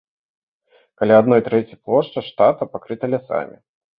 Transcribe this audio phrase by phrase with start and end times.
[1.01, 3.55] Каля адной трэці плошчы штата пакрыта лясамі.